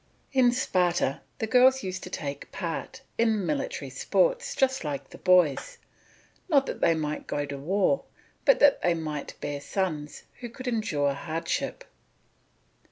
In 0.33 0.51
Sparta 0.51 1.21
the 1.37 1.45
girls 1.45 1.83
used 1.83 2.01
to 2.01 2.09
take 2.09 2.51
part 2.51 3.03
in 3.19 3.45
military 3.45 3.91
sports 3.91 4.55
just 4.55 4.83
like 4.83 5.11
the 5.11 5.19
boys, 5.19 5.77
not 6.49 6.65
that 6.65 6.81
they 6.81 6.95
might 6.95 7.27
go 7.27 7.45
to 7.45 7.59
war, 7.59 8.05
but 8.43 8.59
that 8.61 8.81
they 8.81 8.95
might 8.95 9.39
bear 9.41 9.61
sons 9.61 10.23
who 10.39 10.49
could 10.49 10.67
endure 10.67 11.13
hardship. 11.13 11.83